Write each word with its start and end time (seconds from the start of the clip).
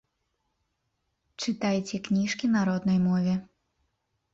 Чытайце 1.45 1.95
кніжкі 2.11 2.45
на 2.59 2.67
роднай 2.71 2.99
мове! 3.09 3.33